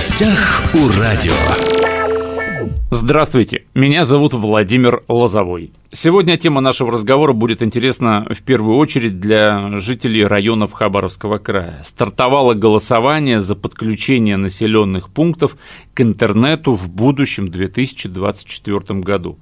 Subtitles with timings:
[0.00, 1.34] гостях у радио.
[2.90, 5.72] Здравствуйте, меня зовут Владимир Лозовой.
[5.92, 11.80] Сегодня тема нашего разговора будет интересна в первую очередь для жителей районов Хабаровского края.
[11.82, 15.58] Стартовало голосование за подключение населенных пунктов
[15.92, 19.38] к интернету в будущем 2024 году.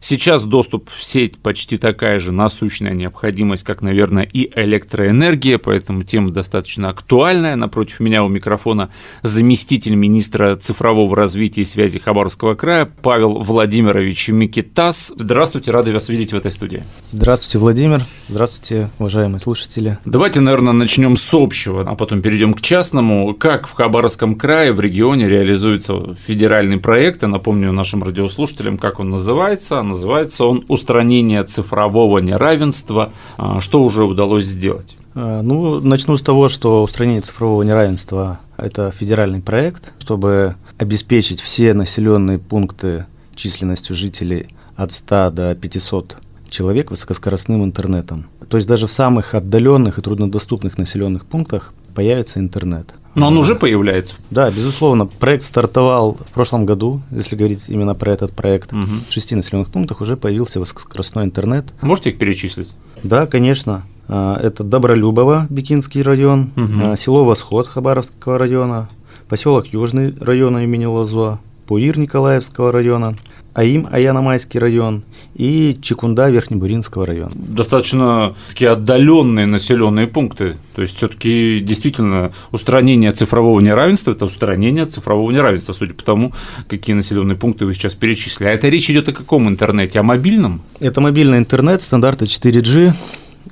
[0.00, 6.30] Сейчас доступ в сеть почти такая же насущная необходимость, как, наверное, и электроэнергия, поэтому тема
[6.30, 7.54] достаточно актуальная.
[7.54, 8.88] Напротив меня у микрофона
[9.22, 15.12] заместитель министра цифрового развития и связи Хабаровского края Павел Владимирович Микитас.
[15.14, 16.82] Здравствуйте, рады вас видеть в этой студии.
[17.10, 18.06] Здравствуйте, Владимир.
[18.28, 19.98] Здравствуйте, уважаемые слушатели.
[20.06, 23.34] Давайте, наверное, начнем с общего, а потом перейдем к частному.
[23.34, 27.22] Как в Хабаровском крае, в регионе реализуется федеральный проект?
[27.22, 33.12] Я напомню нашим радиослушателям, как он называется Называется он «Устранение цифрового неравенства».
[33.36, 34.96] А, что уже удалось сделать?
[35.14, 41.74] А, ну, начну с того, что устранение цифрового неравенства– это федеральный проект, чтобы обеспечить все
[41.74, 46.16] населенные пункты численностью жителей от 100 до 500
[46.48, 48.26] человек высокоскоростным интернетом.
[48.48, 52.94] То есть даже в самых отдаленных и труднодоступных населенных пунктах появится интернет.
[53.14, 54.14] Но он уже появляется.
[54.30, 55.06] Да, безусловно.
[55.06, 58.72] Проект стартовал в прошлом году, если говорить именно про этот проект.
[58.72, 59.08] Угу.
[59.08, 61.66] В шести населенных пунктах уже появился высокоскоростной интернет.
[61.80, 62.70] Можете их перечислить?
[63.02, 63.82] Да, конечно.
[64.08, 66.96] А, это Добролюбово, Бикинский район, угу.
[66.96, 68.88] село Восход Хабаровского района,
[69.28, 73.14] поселок Южный района имени Лозо, Пуир Николаевского района,
[73.52, 75.02] Аим Аяномайский район
[75.34, 77.32] и Чекунда Верхнебуринского района.
[77.34, 80.56] Достаточно такие отдаленные населенные пункты.
[80.74, 86.32] То есть все-таки действительно устранение цифрового неравенства это устранение цифрового неравенства, судя по тому,
[86.68, 88.48] какие населенные пункты вы сейчас перечислили.
[88.48, 89.98] А это речь идет о каком интернете?
[89.98, 90.62] О мобильном?
[90.78, 92.92] Это мобильный интернет стандарта 4G.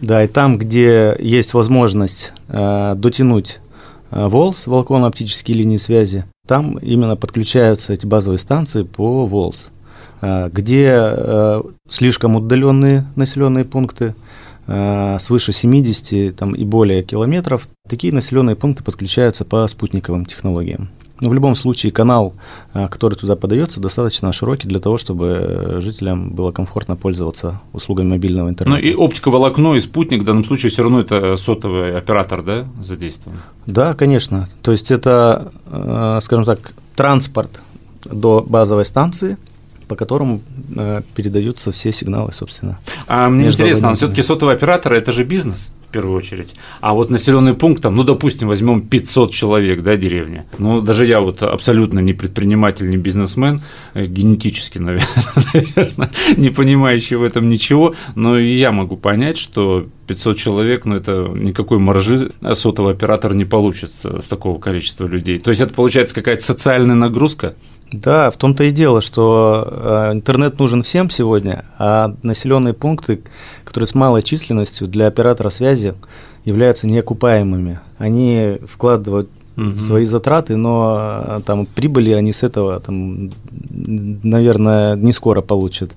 [0.00, 3.58] Да, и там, где есть возможность э, дотянуть
[4.10, 9.70] э, ВОЛС, волоконно-оптические линии связи, там именно подключаются эти базовые станции по ВОЛС.
[10.20, 14.14] Э, где э, слишком удаленные населенные пункты,
[14.66, 20.88] э, свыше 70 там, и более километров, такие населенные пункты подключаются по спутниковым технологиям.
[21.20, 22.34] Но в любом случае канал,
[22.72, 28.80] который туда подается, достаточно широкий для того, чтобы жителям было комфортно пользоваться услугами мобильного интернета.
[28.80, 33.38] Ну и оптиковолокно и спутник в данном случае все равно это сотовый оператор, да, задействован?
[33.66, 34.48] Да, конечно.
[34.62, 35.50] То есть это,
[36.22, 37.62] скажем так, транспорт
[38.04, 39.38] до базовой станции–
[39.88, 40.40] по которому
[40.76, 42.78] э, передаются все сигналы, собственно.
[43.06, 46.54] А мне интересно, все-таки сотовый оператор это же бизнес в первую очередь.
[46.80, 50.44] А вот населенный пункт, там, ну, допустим, возьмем 500 человек, да, деревня.
[50.58, 53.62] Ну, даже я вот абсолютно не предприниматель, не бизнесмен,
[53.94, 60.36] э, генетически, наверное, не понимающий в этом ничего, но и я могу понять, что 500
[60.36, 65.38] человек, ну, это никакой маржи сотовый оператор не получится с такого количества людей.
[65.38, 67.54] То есть это получается какая-то социальная нагрузка?
[67.92, 73.22] Да, в том-то и дело, что э, интернет нужен всем сегодня, а населенные пункты,
[73.64, 75.94] которые с малой численностью для оператора связи
[76.44, 77.80] являются неокупаемыми.
[77.96, 79.74] Они вкладывают угу.
[79.74, 83.30] свои затраты, но э, там прибыли они с этого, там,
[83.70, 85.92] наверное, не скоро получат.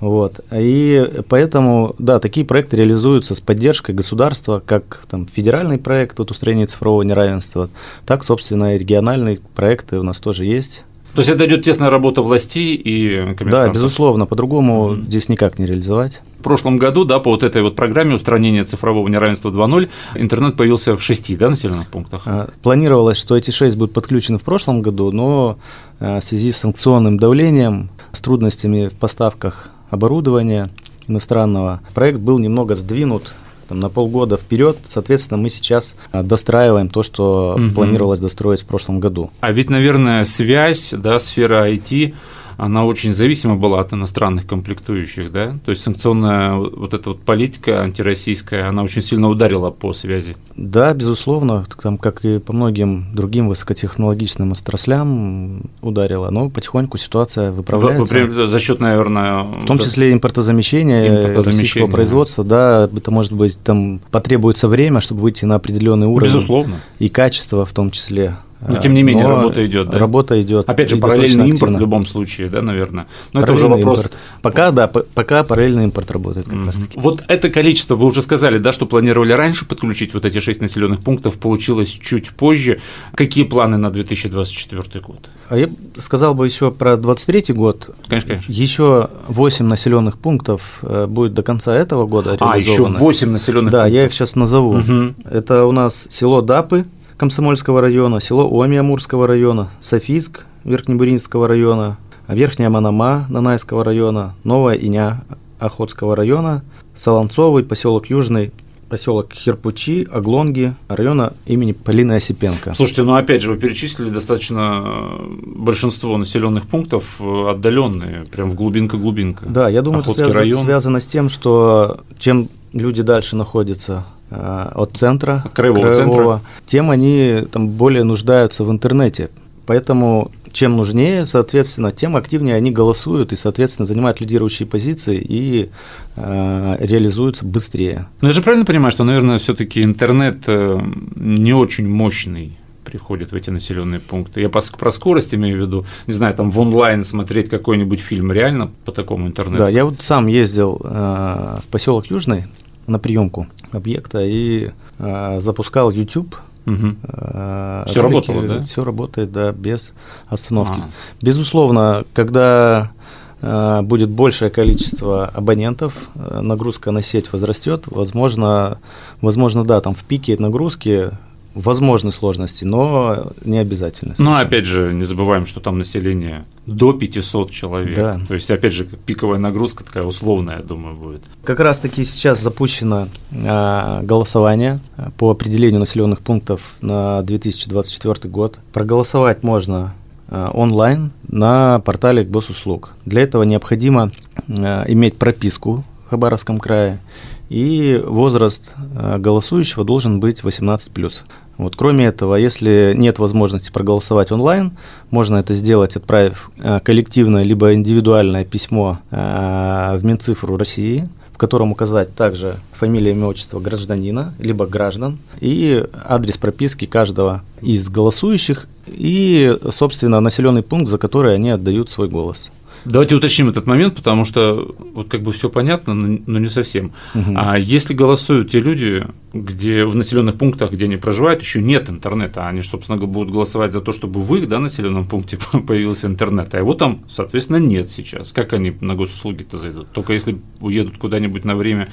[0.00, 0.40] Вот.
[0.52, 6.66] И поэтому, да, такие проекты реализуются с поддержкой государства, как там, федеральный проект вот, устранения
[6.66, 7.68] цифрового неравенства,
[8.06, 10.84] так, собственно, и региональные проекты у нас тоже есть.
[11.14, 13.72] То есть это идет тесная работа властей и коммерсантов?
[13.72, 15.06] Да, безусловно, по-другому mm-hmm.
[15.06, 16.20] здесь никак не реализовать.
[16.38, 20.96] В прошлом году, да, по вот этой вот программе устранения цифрового неравенства 2.0 интернет появился
[20.96, 22.22] в шести да, населенных пунктах.
[22.26, 25.58] А, планировалось, что эти шесть будут подключены в прошлом году, но
[25.98, 30.70] а, в связи с санкционным давлением, с трудностями в поставках оборудования
[31.08, 33.34] иностранного, проект был немного сдвинут
[33.68, 34.78] там, на полгода вперед.
[34.86, 37.74] Соответственно, мы сейчас а, достраиваем то, что угу.
[37.74, 39.30] планировалось достроить в прошлом году.
[39.40, 42.14] А ведь, наверное, связь, да, сфера IT
[42.58, 45.58] она очень зависима была от иностранных комплектующих, да?
[45.64, 50.36] То есть санкционная вот эта вот политика антироссийская, она очень сильно ударила по связи.
[50.56, 58.26] Да, безусловно, там, как и по многим другим высокотехнологичным отраслям ударила, но потихоньку ситуация выправляется.
[58.26, 59.44] В, за счет, наверное...
[59.44, 65.20] В том числе импортозамещения, импортозамещения российского производства, да, это может быть, там потребуется время, чтобы
[65.22, 66.34] выйти на определенный уровень.
[66.34, 66.80] Безусловно.
[66.98, 68.36] И качество в том числе.
[68.60, 69.90] Но тем не менее Но работа идет.
[69.90, 69.98] Да?
[69.98, 70.68] Работа идет.
[70.68, 73.06] Опять же, параллельный импорт в любом случае, да, наверное.
[73.32, 74.06] Но это уже вопрос.
[74.06, 74.18] Импорт.
[74.42, 76.66] Пока, да, пока параллельный импорт работает как mm-hmm.
[76.66, 76.98] раз таки.
[77.00, 81.00] Вот это количество, вы уже сказали, да, что планировали раньше подключить вот эти шесть населенных
[81.00, 82.80] пунктов, получилось чуть позже.
[83.14, 85.28] Какие планы на 2024 год?
[85.48, 87.90] А я сказал бы еще про 2023 год.
[88.08, 88.52] Конечно, конечно.
[88.52, 93.82] Еще 8 населенных пунктов э, будет до конца этого года А, еще 8 населенных да,
[93.82, 93.92] пунктов.
[93.92, 94.78] Да, я их сейчас назову.
[94.78, 95.14] Угу.
[95.30, 96.84] Это у нас село Дапы,
[97.18, 101.98] Комсомольского района, село Оми Амурского района, Софийск Верхнебуринского района,
[102.28, 105.24] Верхняя Манама Нанайского района, Новая Иня
[105.58, 106.62] Охотского района,
[106.94, 108.52] Солонцовый, поселок Южный,
[108.88, 112.74] поселок Херпучи, Оглонги, района имени Полины Осипенко.
[112.76, 118.54] Слушайте, ну опять же, вы перечислили достаточно э, большинство населенных пунктов э, отдаленные, прям в
[118.54, 119.44] глубинка-глубинка.
[119.46, 120.64] Да, я думаю, Охотский это связано, район.
[120.64, 126.40] связано с тем, что чем люди дальше находятся от центра, от краевого, краевого центра.
[126.66, 129.30] тем они там более нуждаются в интернете.
[129.66, 135.70] Поэтому чем нужнее, соответственно, тем активнее они голосуют и, соответственно, занимают лидирующие позиции и
[136.16, 138.06] э, реализуются быстрее.
[138.20, 140.80] Но я же правильно понимаю, что, наверное, все-таки интернет э,
[141.16, 144.40] не очень мощный приходит в эти населенные пункты.
[144.40, 148.70] Я про скорость имею в виду, не знаю, там в онлайн смотреть какой-нибудь фильм реально
[148.86, 149.58] по такому интернету.
[149.58, 152.46] Да, я вот сам ездил э, в поселок Южный
[152.88, 156.36] на приемку объекта и э, запускал YouTube
[156.68, 156.96] Угу.
[157.02, 158.62] Э, все работало, да?
[158.62, 159.94] Все работает, да, без
[160.28, 160.80] остановки.
[160.80, 160.88] А.
[161.22, 162.92] Безусловно, когда
[163.40, 168.78] э, будет большее количество абонентов, э, нагрузка на сеть возрастет, возможно,
[169.22, 171.10] возможно, да, там в пике нагрузки
[171.54, 174.14] возможны сложности, но не обязательно.
[174.18, 177.96] Ну, опять же, не забываем, что там население до 500 человек.
[177.96, 178.20] Да.
[178.26, 181.22] То есть, опять же, пиковая нагрузка такая условная, я думаю, будет.
[181.44, 184.80] Как раз-таки сейчас запущено э, голосование
[185.16, 188.58] по определению населенных пунктов на 2024 год.
[188.72, 189.94] Проголосовать можно
[190.28, 192.94] э, онлайн на портале госуслуг.
[193.04, 194.12] Для этого необходимо
[194.46, 197.00] иметь прописку в Хабаровском крае,
[197.48, 201.12] и возраст э, голосующего должен быть 18+.
[201.56, 204.72] Вот, кроме этого, если нет возможности проголосовать онлайн,
[205.10, 211.72] можно это сделать, отправив э, коллективное либо индивидуальное письмо э, в Минцифру России, в котором
[211.72, 219.56] указать также фамилия, имя, отчество гражданина, либо граждан, и адрес прописки каждого из голосующих, и,
[219.70, 222.50] собственно, населенный пункт, за который они отдают свой голос.
[222.84, 226.92] Давайте уточним этот момент, потому что вот как бы все понятно, но не совсем.
[227.14, 227.32] Угу.
[227.36, 232.46] А если голосуют те люди, где в населенных пунктах, где они проживают, еще нет интернета,
[232.46, 236.58] они, собственно, будут голосовать за то, чтобы в их да, населенном пункте появился интернет, а
[236.58, 238.32] его там, соответственно, нет сейчас.
[238.32, 239.88] Как они на госуслуги-то зайдут?
[239.92, 241.88] Только если уедут куда-нибудь на время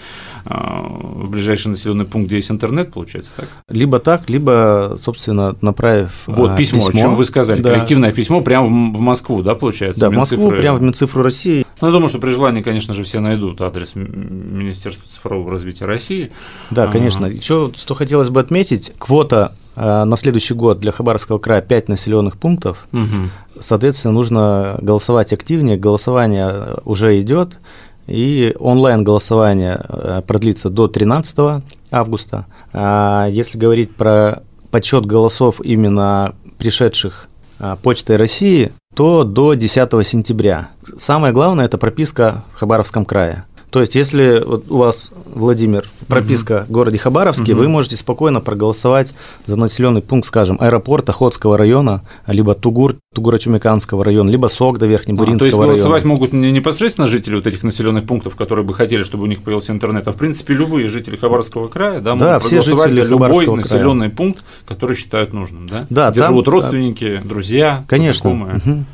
[0.46, 3.50] а, в ближайший населенный пункт, где есть интернет, получается так?
[3.70, 7.74] Либо так, либо, собственно, направив Вот а, письмо, письмо, о чем вы сказали, да.
[7.74, 10.02] коллективное письмо прямо в Москву, да, получается?
[10.02, 11.66] Да, в Москву, прямо в Минцифру России.
[11.82, 16.32] Ну, я думаю, что при желании, конечно же, все найдут адрес Министерства цифрового развития России.
[16.72, 17.25] Да, конечно.
[17.26, 22.38] Еще что хотелось бы отметить, квота э, на следующий год для Хабаровского края 5 населенных
[22.38, 22.88] пунктов.
[22.94, 23.60] Угу.
[23.60, 25.78] Соответственно, нужно голосовать активнее.
[25.78, 27.60] Голосование уже идет.
[28.08, 32.46] И онлайн-голосование э, продлится до 13 августа.
[32.72, 37.28] А если говорить про подсчет голосов именно пришедших
[37.60, 40.70] э, Почтой России, то до 10 сентября.
[40.98, 43.46] Самое главное– это прописка в Хабаровском крае.
[43.76, 46.66] То есть, если вот у вас, Владимир, прописка угу.
[46.66, 47.64] в городе Хабаровске, угу.
[47.64, 49.14] вы можете спокойно проголосовать
[49.48, 55.40] за населенный пункт, скажем, аэропорт Охотского района, либо Тугур, Тугура-Чумиканского района, либо Согда, Верхнебуринского района.
[55.40, 56.14] То есть, голосовать района.
[56.14, 59.74] могут не непосредственно жители вот этих населенных пунктов, которые бы хотели, чтобы у них появился
[59.74, 63.46] интернет, а в принципе любые жители Хабаровского края, да, да могут все проголосовать за любой
[63.58, 65.86] населенный пункт, который считают нужным, да?
[65.90, 68.30] Да, Где там, живут родственники, друзья, конечно.
[68.30, 68.86] Угу.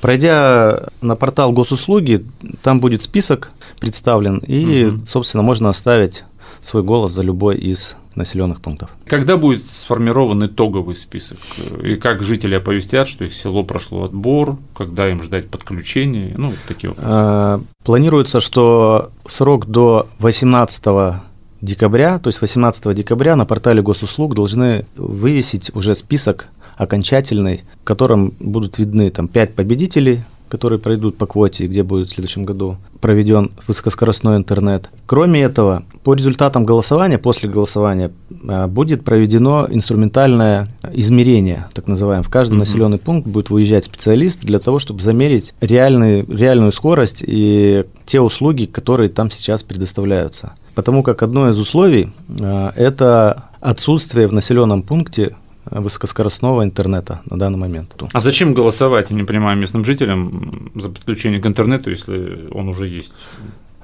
[0.00, 2.24] Пройдя на портал госуслуги,
[2.62, 5.06] там будет список представлен, и, угу.
[5.06, 6.24] собственно, можно оставить
[6.60, 8.90] свой голос за любой из населенных пунктов.
[9.06, 11.38] Когда будет сформирован итоговый список?
[11.82, 16.34] И как жители оповестят, что их село прошло отбор, когда им ждать подключения?
[16.36, 17.08] Ну, такие вопросы.
[17.08, 21.22] А, планируется, что срок до 18
[21.60, 28.32] декабря, то есть 18 декабря на портале госуслуг должны вывесить уже список окончательный, в котором
[28.40, 33.52] будут видны там пять победителей, которые пройдут по квоте, где будет в следующем году проведен
[33.66, 34.90] высокоскоростной интернет.
[35.06, 38.10] Кроме этого, по результатам голосования, после голосования,
[38.46, 42.24] а, будет проведено инструментальное измерение, так называемое.
[42.24, 42.58] В каждый mm-hmm.
[42.58, 48.66] населенный пункт будет выезжать специалист для того, чтобы замерить реальный, реальную скорость и те услуги,
[48.66, 50.54] которые там сейчас предоставляются.
[50.74, 57.58] Потому как одно из условий а,– это отсутствие в населенном пункте высокоскоростного интернета на данный
[57.58, 57.94] момент.
[58.12, 62.88] А зачем голосовать, я не понимаю, местным жителям за подключение к интернету, если он уже
[62.88, 63.12] есть?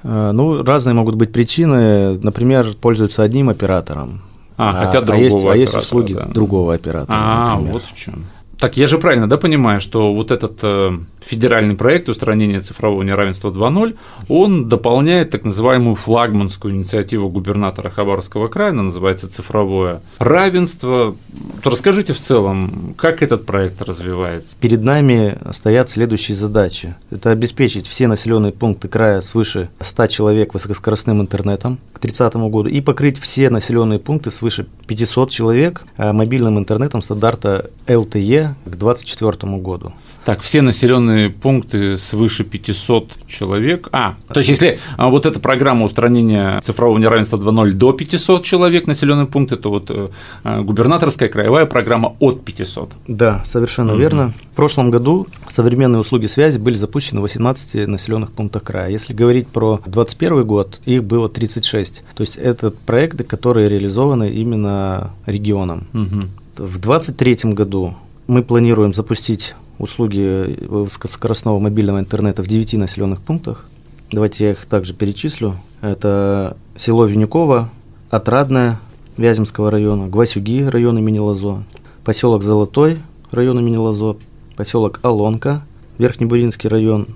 [0.03, 2.17] Э, ну, разные могут быть причины.
[2.19, 4.21] Например, пользуются одним оператором.
[4.57, 6.25] А, а хотят другого а есть, а есть услуги да.
[6.25, 7.15] другого оператора.
[7.19, 7.73] А, например.
[7.73, 8.25] вот в чем.
[8.59, 13.51] Так, я же правильно, да, понимаю, что вот этот э, федеральный проект устранения цифрового неравенства
[13.51, 13.95] 2.0,
[14.29, 21.15] он дополняет так называемую флагманскую инициативу губернатора Хабаровского края, она называется «Цифровое равенство».
[21.61, 24.55] То расскажите в целом, как этот проект развивается?
[24.59, 26.95] Перед нами стоят следующие задачи.
[27.11, 32.81] Это обеспечить все населенные пункты края свыше 100 человек высокоскоростным интернетом к 30 году и
[32.81, 39.93] покрыть все населенные пункты свыше 500 человек э, мобильным интернетом стандарта LTE к 2024 году.
[40.27, 43.87] Так, все населенные пункты свыше 500 человек.
[43.93, 48.87] А, то есть если а, вот эта программа устранения цифрового неравенства 2.0 до 500 человек
[48.87, 50.09] населенные пункты, то вот э,
[50.43, 52.91] а, губернаторская краевая программа от 500.
[53.07, 54.01] Да, совершенно угу.
[54.01, 54.33] верно.
[54.51, 58.89] В прошлом году современные услуги связи были запущены в 18 населенных пунктах края.
[58.89, 62.03] Если говорить про 2021 год, их было 36.
[62.15, 65.87] То есть это проекты, которые реализованы именно регионом.
[65.93, 66.65] Угу.
[66.65, 67.95] В 2023 году
[68.27, 73.65] мы планируем запустить услуги высокоскоростного мобильного интернета в 9 населенных пунктах.
[74.11, 75.55] Давайте я их также перечислю.
[75.81, 77.69] Это село Винюково,
[78.09, 78.79] Отрадное
[79.17, 81.63] Вяземского района, Гвасюги района имени Лазо,
[82.03, 82.99] поселок Золотой
[83.31, 84.17] района имени Лазо,
[84.55, 85.61] поселок Алонка,
[85.97, 87.07] Верхнебуринский район,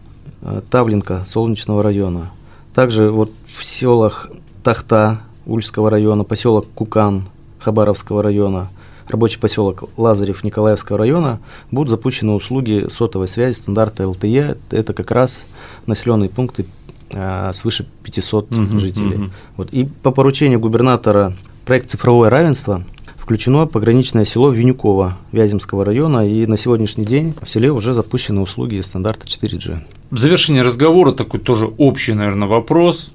[0.42, 2.32] э, Тавленка Солнечного района.
[2.74, 4.30] Также вот в селах
[4.64, 7.26] Тахта Ульского района, поселок Кукан
[7.60, 8.70] Хабаровского района–
[9.12, 11.40] рабочий поселок Лазарев Николаевского района
[11.70, 14.58] будут запущены услуги сотовой связи стандарта LTE.
[14.72, 15.46] Это как раз
[15.86, 16.66] населенные пункты
[17.12, 19.18] э, свыше 500 угу, жителей.
[19.18, 19.30] Угу.
[19.58, 19.70] Вот.
[19.72, 22.84] И по поручению губернатора проект «Цифровое равенство»
[23.18, 28.82] включено пограничное село Винюково Вяземского района, и на сегодняшний день в селе уже запущены услуги
[28.82, 29.80] стандарта 4G.
[30.10, 33.12] В завершение разговора такой тоже общий, наверное, вопрос.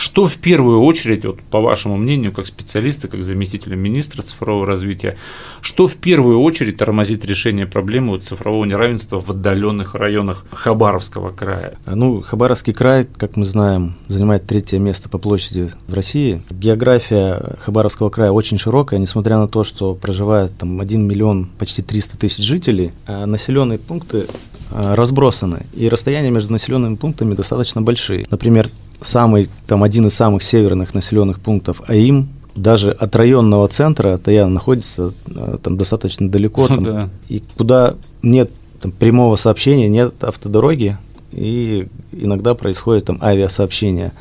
[0.00, 5.18] Что в первую очередь, вот, по вашему мнению, как специалиста, как заместителя министра цифрового развития,
[5.60, 11.76] что в первую очередь тормозит решение проблемы цифрового неравенства в отдаленных районах Хабаровского края?
[11.84, 16.40] Ну, Хабаровский край, как мы знаем, занимает третье место по площади в России.
[16.48, 22.16] География Хабаровского края очень широкая, несмотря на то, что проживает там 1 миллион почти 300
[22.16, 24.28] тысяч жителей, а населенные пункты
[24.70, 28.26] а, разбросаны, и расстояния между населенными пунктами достаточно большие.
[28.30, 28.70] Например,
[29.02, 35.12] самый, там, один из самых северных населенных пунктов АИМ, даже от районного центра Таян находится
[35.28, 37.08] э, там достаточно далеко, там, да.
[37.28, 40.98] и куда нет там, прямого сообщения, нет автодороги,
[41.32, 44.12] и иногда происходит там авиасообщение.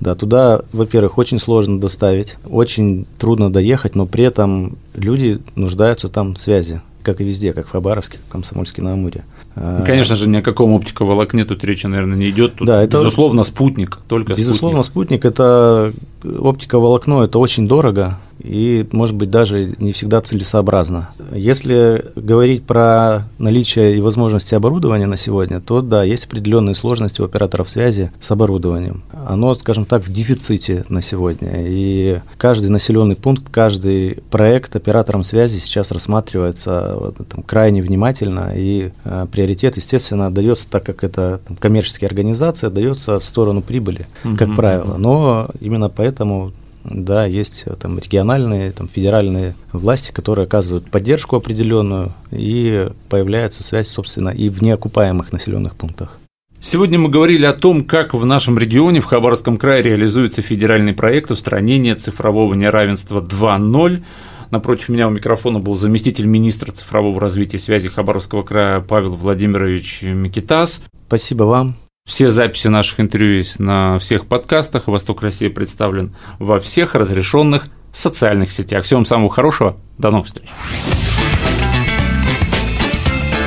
[0.00, 6.34] Да, туда, во-первых, очень сложно доставить, очень трудно доехать, но при этом люди нуждаются там
[6.34, 9.24] в связи, как и везде, как в Хабаровске, в Комсомольске на Амуре.
[9.54, 12.54] А, конечно же, ни о каком оптиковолокне тут речи, наверное, не идет.
[12.56, 15.20] Тут, да, это, безусловно, спутник, только безусловно, спутник.
[15.20, 15.92] Спутник– это
[16.24, 21.10] оптиковолокно, это очень дорого, и, может быть, даже не всегда целесообразно.
[21.32, 27.24] Если говорить про наличие и возможности оборудования на сегодня, то да, есть определенные сложности у
[27.24, 29.02] операторов связи с оборудованием.
[29.26, 35.58] Оно, скажем так, в дефиците на сегодня, и каждый населенный пункт, каждый проект оператором связи
[35.58, 42.08] сейчас рассматривается там, крайне внимательно, и э, приоритет, естественно, дается, так как это там, коммерческие
[42.08, 44.06] организации, дается в сторону прибыли,
[44.36, 44.96] как правило.
[44.96, 46.52] Но именно поэтому
[46.84, 53.88] да, есть э, там региональные, там федеральные власти, которые оказывают поддержку определенную, и появляется связь,
[53.88, 56.18] собственно, и в неокупаемых населенных пунктах.
[56.60, 61.30] Сегодня мы говорили о том, как в нашем регионе, в Хабаровском крае, реализуется федеральный проект
[61.32, 64.04] устранения цифрового неравенства 2.0.
[64.52, 70.02] Напротив меня у микрофона был заместитель министра цифрового развития и связи Хабаровского края Павел Владимирович
[70.02, 70.84] Микитас.
[71.08, 71.81] Спасибо вам.
[72.04, 74.88] Все записи наших интервью есть на всех подкастах.
[74.88, 78.84] «Восток России» представлен во всех разрешенных социальных сетях.
[78.84, 79.76] Всего вам самого хорошего.
[79.98, 80.48] До новых встреч.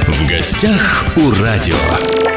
[0.08, 2.35] В гостях у радио.